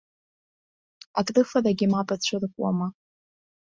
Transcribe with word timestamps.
Акрыфарагьы 1.19 1.85
мап 1.91 2.09
ацәыркуама? 2.15 2.87